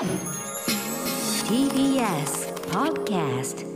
[0.00, 0.08] TBS
[2.70, 3.66] Podcast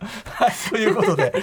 [0.00, 1.34] はい、 ということで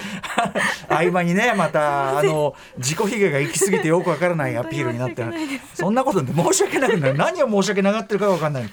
[0.90, 5.24] 合間にねまたあの自己卑下が行き過ぎてよくわからないアピールになって
[5.74, 7.14] そんなことで申し訳なくなる。
[7.14, 8.68] 何を申し訳ながってるかわかんない。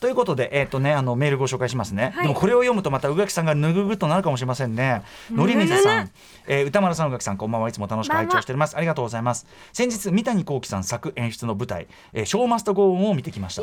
[0.00, 2.12] ということで、えっ、とね、あのメールご紹介しますね。
[2.14, 5.02] はいでもこれを読むとまた宇垣さんがぬぐぐっとなるかもしれませんね。
[5.30, 6.10] のりみずさん、
[6.46, 8.76] えー歌丸さん、宇垣さん、こんばんはいつも楽しく拝聴しております。
[8.76, 9.46] ありがとうございます。
[9.72, 13.62] 先日三谷幸喜さん作演出の舞台、えーショーマストゴーンを見てきました。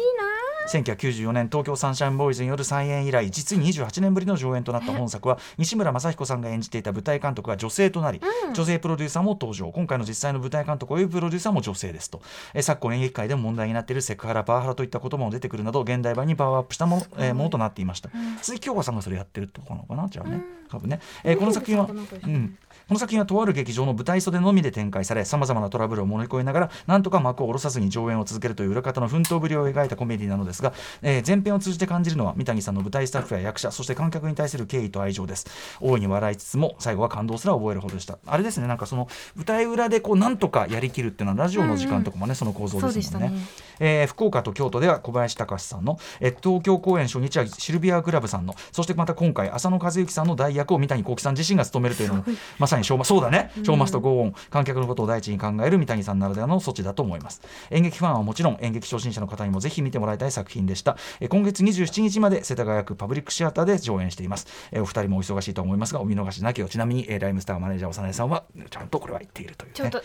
[0.71, 8.21] 1994年東京サンシャインボーイズによる再演以来実に28年ぶりの上演となった本作は西村雅彦さんが演じていた舞台監督が女性となり、
[8.54, 9.71] 女性プロデューサーも登場。
[9.71, 12.21] 今回の実際の舞台監督およびプロデューサーも女性ですと、
[12.54, 18.09] えー昨今演劇界でも問題になっているセクハラパワハラといった言葉も出てくるなど現代版にパワーアップしたもの,、えーものとなっていました、
[18.41, 21.93] 鈴木京香さんがそれやってるってことなのかなじゃあね、多分ね、えーこの作品は、う
[22.27, 22.57] ん。
[22.88, 35.48] この作品はとある劇場の舞台袖のみで展開されさまざまなトラブルを乗り越えながらなんとか幕を下ろさずに上演を続けるという裏方の奮闘ぶりを描いたコメディなのですが、えー前編を通じて感じるのは三谷さんの舞台スタッフや役者そして観客に対する敬意と愛情です。
[35.79, 38.18] 大いに笑いつつも最後は感動すら覚えるほどでした。
[38.26, 43.29] あれですねなんかその舞台裏でこうなんとかやりきるっていうのはラジオの時間とかもね、その構造ですもんね。
[43.29, 43.37] ね。
[43.79, 52.26] えー福岡と京都では小林隆さんの、えー東京公演初日はシルビア・グラブさんのそしてまた今回浅野和之さんの代役を三谷幸喜さん自身が務めるというのも
[52.60, 57.41] まさにショーマそうだね、ショーマスト・ゴー観客のことを第一に考える三谷さんならではの措置だと思います。
[57.71, 70.03] 演劇ファンはもちろん演劇初心者の方にもぜひ見てもらいたい作品でした、えー今月27日まで世田谷区パブリックシアターで上演しています、えーお二人もお忙しいと思いますがお見逃しなきをちなみに、えーライムスターマネージャー長内さんはちゃんとこれは言っているという、ね、ちょっと、うう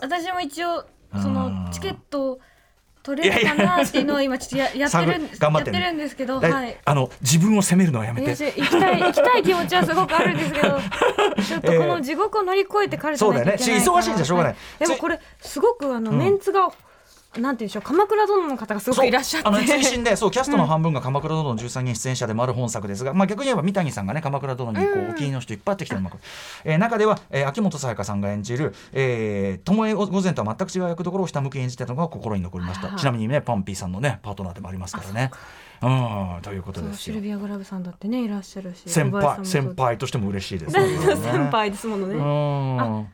[0.00, 2.38] 私も一応そあのーチケット
[3.02, 5.80] 取れるかなっていうのを今ちょっとややってるんです頑張ってね。
[5.80, 6.76] やってるんですけど、はい。
[6.84, 8.34] あの自分を責めるのはやめて。
[8.34, 10.68] 私行きたい行きたい気持ちはすごくあるんですけど
[11.42, 13.82] ちょっとこの地獄を乗り越えてからじゃないとそうだよね。
[13.82, 14.56] し忙しいんじゃしょうがない。
[14.78, 16.70] でもこれすごくあの、メンツが
[17.36, 19.48] なんていうんでしょう鎌倉殿の方がすごくいらっしゃって。
[19.48, 26.10] あの追伸でそう キャストの半分が鎌倉殿の13人出演者でもある本作ですが、まあ、逆に言えば三谷さんがね鎌倉殿にこう、お気に入りの人いっぱいあってきてるの、
[26.64, 32.96] えー中では、えー秋元才加さんが演じる、えー、巴御前とは全く違う役どころをひたむきに演じてたのが心に残りました。
[32.96, 35.30] ちなみにねパンピーさんのねパートナーでもありますからね。
[35.80, 36.96] うんということですよ。
[36.96, 40.72] シルビア・グラブさんだってねいらっしゃるし先輩先輩としても嬉しいです
[41.22, 43.08] 先輩ですものね、うん。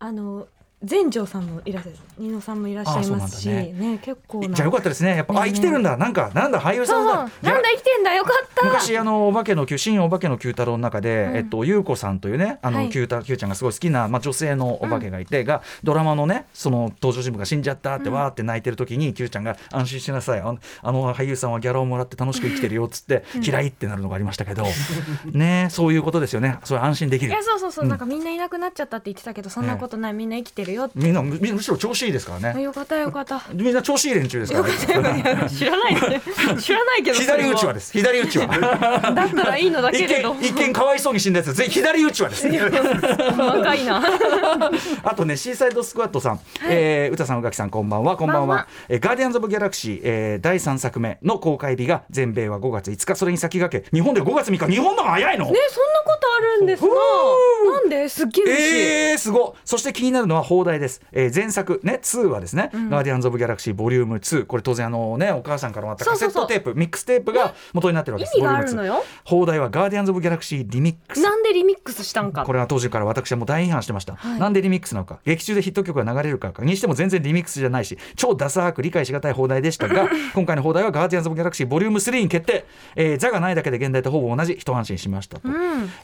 [0.00, 0.46] あの
[0.84, 3.98] 全城さんもいらっしゃるニノさんもいらっしゃいますしあそうなんだね。
[3.98, 4.54] 結構な。
[4.54, 5.16] じゃあよかったですね。
[5.16, 5.50] やっぱ、あね。
[5.50, 5.96] 生きてるんだ。
[5.96, 7.14] なんかなんだ俳優さんだ。
[7.16, 8.14] なんだ生きてんだ。
[8.14, 8.64] よかった。
[8.64, 11.36] 昔あのお化けの九新お化けの九太郎の中で、うん。
[11.36, 12.90] えっと優子さんというねあの、はい。
[12.90, 20.40] 九太九ちゃんがすごい好きなまあ女性のお化けがいて、がドラマのねその登場人物が死んじゃったってわーって泣いてる時に九ちゃんが安心しなさい。
[20.40, 24.64] あのあの俳優さんはギャラをもらって楽しく生きてるよっつって、嫌いってなるのがありましたけど。
[25.32, 26.58] ねそういうことですよね。
[26.62, 27.32] それ安心できる。
[27.32, 27.90] いやそうそうそう、うん。
[27.90, 30.92] なんかみんないなくなっちゃったって言ってたけどそんなことない、みんな生きてるよって。
[30.96, 32.62] みんなむむしろ調子いいですからね。
[32.62, 33.42] よかったよかった。
[33.52, 34.68] みんな調子いい連中ですから。
[34.68, 34.74] ね。
[35.48, 35.94] 知らない。
[35.94, 36.22] ね
[36.60, 37.92] 知らないけど左打ちはです。
[37.92, 40.34] 左打ちはだったらいいのだけ一れど。
[40.34, 41.52] 見一見かわいそうに死んだやつ。
[41.52, 42.46] ぜひ左打ちはです。
[42.46, 44.02] 若いな。
[45.02, 48.66] あとね、シーサイドスクワットさん、えー、歌さん、宇垣さん、こんばんは、こんばんは。
[48.88, 56.90] えーガーディアンズ・オブ・ギャラクシー、えー、第3作目の公開日が全米は5月5日、それに先駆け、日本で5月3日、日本の早いの、ねそんなことあるんですな
[57.72, 58.08] なんで？
[58.08, 68.38] すっげええー、すごいそして気になるのは邦題です、えー、前作ね2はですね、ガーディアンズ・オブ・ギャラクシーボリューム2これ当然あのねお母さんからもらったカセットテープミックステープが元になってるわけです。
[68.38, 68.94] 意味があるのよ。
[69.24, 72.44] 2邦題はガーディアンズ・オブ・ギャラクシーリミックスなんでリミックスしたんか。
[72.44, 74.40] これは当時から私はもう大批判してました、はい。
[74.40, 75.20] なんでリミックスなのか。
[75.24, 82.64] 劇中でヒット曲が流れるかにしても全然リミックスじゃないし超ダサーく理解しがたい邦題でしたが 今回の邦題は「ガーディアンズ・オブ・ギャラクシーボリューム3に決定、
[82.96, 85.52] えー、座がないだけで現代とほぼ同じ一安心しましたと、ん。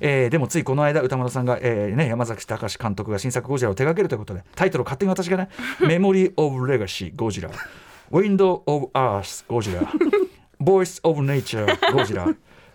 [0.01, 5.49] えーでもついこの間歌丸さんが、えーね、山崎隆監督が新作ゴジラを手掛けるということでタイトルを勝手に私がね
[5.87, 7.51] 「メモリー・オブ・レガシー・ゴジラ」
[8.11, 9.81] 「ウィンドウ・オブ・アース・ゴジラ」
[10.61, 12.27] 「ボイス・オブ・ネイチャー・ゴジラ」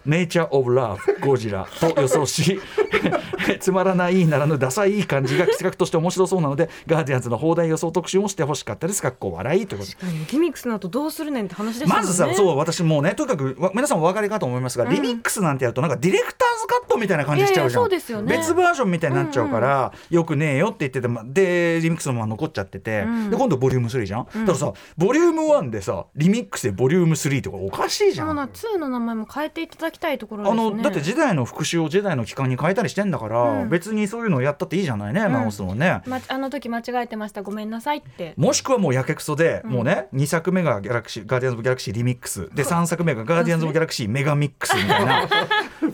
[0.06, 2.59] ネイチャー・オブ・ラブ・ゴジラと予想し
[3.60, 9.02] つまらないならぬダサい感じが企画として面白そうなのでガーディアンズの放題予想特集もしてほしかったです。
[9.02, 9.98] かっこ笑いということで。
[10.30, 11.96] ギミックスの後どうするねんって話でしね。
[11.96, 17.84] まずさ、そう私もうねとにかくわ皆さんお分かりかと思いますが、リミックスなんてやるとなんかディレクターズカットみたいな感じしちゃうじゃん。
[17.84, 18.38] いやいやそうですよね。
[18.38, 23.30] 別バージョンみたいになっちゃうから、よくねえよって言っててまでリミックスのまま残っちゃってて、ん。
[23.30, 28.35] で今度ボリューム3じゃん、だからさボリューム1でさリミックスでボリューム3とかおかしいじゃそうん。
[28.38, 33.70] な2の名前も変えていただきたいところですねあのだって時代の復讐を時代の期間に変えたたりしてんだから、うん。
[33.70, 36.02] 別にそういうのをやったっていいじゃないね、直すのね。
[36.05, 37.41] ま、あの時間違えてました。
[37.41, 38.34] ごめんなさいって。
[38.37, 42.49] もしくはもうやけくそで、もうね2作目がギャラクシー「ガーディアンズ・オブ・ギャラクシー」リミックス。
[42.53, 45.23] で3作目が「ガーディアンズ・オブ・ギャラクシー」メガミックスみたいな。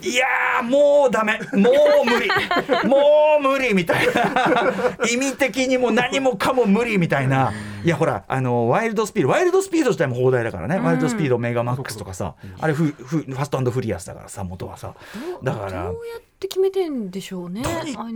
[0.02, 1.38] いやーもうダメ。
[1.52, 1.70] も
[2.02, 2.28] う無理。
[2.88, 2.96] も
[3.38, 5.06] う無理みたいな。
[5.10, 7.52] 意味的にも何もかも無理みたいな。
[7.84, 12.34] いやほらあのワイルドスピードワイルドスピード自体も邦題だからね、ワイルドスピードメガマックスとかさ。
[12.58, 14.94] あれフフファストフリアスだからさ元はさ。
[15.42, 17.62] だからどうやって決めてんでしょうね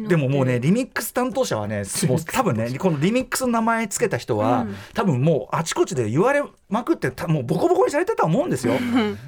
[0.08, 4.74] でももうねリミックス担当者はねもう多分ねこのリミックスの名前つけた人は、うん。
[4.94, 8.74] 多分もうあちこちで言われまくってたもうボコボコにされてたと思うんですよ。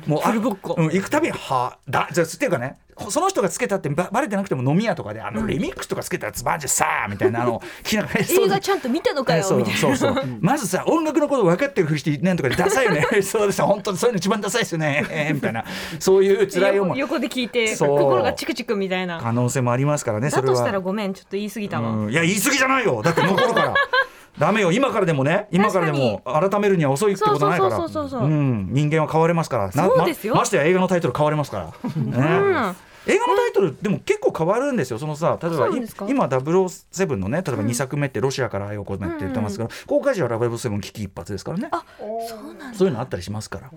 [0.06, 0.74] もうあフルボッコ。
[0.78, 2.78] うん、行くたびにはだじゃあっていうかね
[3.08, 9.80] その人がつけたってばバレてなくても飲み屋とかであのリミックスとかつけたやつマジさみたいなあの 聞きながら映画ちゃんと見たのかよそうみたいな。
[9.80, 10.14] そうそう。
[10.40, 13.06] まずさ音楽のこと分かってるふりしてなんとかでダサいよね。
[13.22, 13.62] そうです。
[13.62, 15.64] 本当にそういうの一番ダサいですよね、えーみたいな。
[15.98, 16.98] そういう辛い思い。
[16.98, 19.20] 横横で聞いて心がチクチクみたいな。
[19.20, 20.46] 可能性もありますからねそれは。
[20.48, 22.10] だとしたらごめんちょっと言い過ぎたわ、うん。
[22.10, 23.02] いや言い過ぎじゃないよ。
[23.02, 23.74] だって残るから
[24.38, 24.72] ダメよ。
[24.72, 25.46] 今からでもね。
[25.50, 27.78] 今からでも改めるには遅いってことないから。
[27.78, 29.66] 人間は変われますから。
[29.66, 30.34] なそうですよ。
[30.34, 32.16] まましてや映画のタイトル変われますから、 ね。
[32.16, 32.76] うん。
[33.04, 34.98] 映画のタイトルでも結構変わるんですよ。
[34.98, 35.68] そのさ例えば
[36.08, 41.68] 今007のね例えば2作目ってロシアから愛を込めって言ってますけど、公開時は007危機一髪ですからね。
[41.72, 42.74] あそうなんだ。
[42.74, 43.70] そういうのあったりしますから、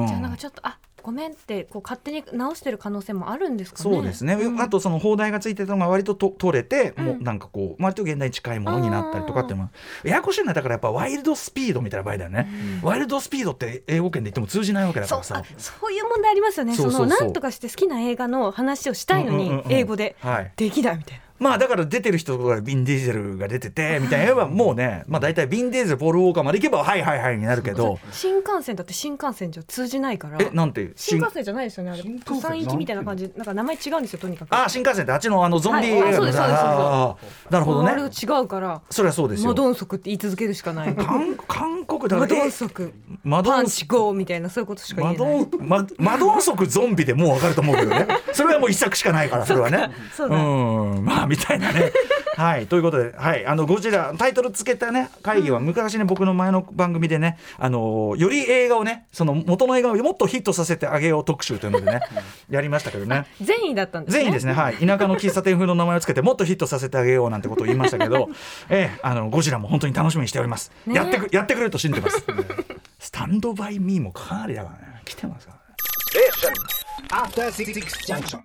[0.00, 0.06] うん。
[0.06, 3.94] じゃあなんかちょっとあごめんってこう勝手に直してる可能性もあるんですかね？
[3.96, 4.60] そうですね、ん。
[4.60, 7.04] あとその放題がついてたのが割とと取れて、うん。
[7.04, 9.56] もうなんかこう割と現代に近いものになったりとかってい
[10.04, 12.48] ややこしいのはだからやっぱワイルドスピードみたいな場合だよね、
[12.82, 15.36] ワイルドスピードって英語圏で言っても通じないわけだからさ。
[15.38, 16.74] あそういう問題ありますよね。
[16.74, 19.72] そのなんとかして好きな映画の話をしたいのにうんうんうんうん。
[19.72, 20.52] 英語ではい。
[20.56, 27.98] できないみたいなまあだから出てる人とかビン・ディーゼルが出ててみたいな言えばもうねまあ大体ビン・ディーゼルポール・ウォーカーまで行けばはいはいはいになるけど。
[28.12, 30.38] 新幹線だって新幹線じゃ通じないから。
[30.40, 30.92] えなんて？
[30.94, 32.02] 新幹線じゃないですよねあれ。
[32.24, 33.32] 釜山行きみたいな感じ。
[33.36, 34.54] なんか名前違うんですよとにかく。
[34.54, 37.16] あ新幹線ってあっちのあのゾンビ映画のはいあ
[37.50, 39.48] なるほどあれね違うからそれはそうですよ。
[39.48, 40.94] マドンソクって言い続けるしかない。
[40.94, 42.92] 韓韓国だマドンソク。
[43.24, 45.44] マドンパンチゴーみたいなそういうことしか言マドえない。
[45.44, 48.06] ンママドンソクゾンビでもう分かると思うけどね。
[48.32, 49.90] それはもう一作しかないからそれはね。
[50.14, 51.04] そうだん。
[51.04, 51.92] まあみたいなね。
[52.36, 52.66] はい。
[52.66, 53.46] ということではい。
[53.46, 62.00] あのゴジラタイトルつけたね会議は昔ね僕の前の番組でねあのより映画をねその元の映画をもっとヒットさせてあげよう特集というのでね
[62.50, 63.26] やりましたけどね。
[63.40, 64.20] 善意だったんですね。
[64.20, 68.28] 全員ですね、はい、田舎の喫茶店風の名前をつけてもっとヒットさせてあげようなんてことを言いましたけど、
[68.68, 70.94] ええ、あのゴジラも本当に楽しみにしております、ね。
[70.94, 72.24] やってくやってくれると信じてます。
[72.98, 75.02] スタンドバイミーもかなりだからね。
[75.04, 75.60] 来てますからね。
[77.10, 77.74] After Six
[78.06, 78.42] Junction.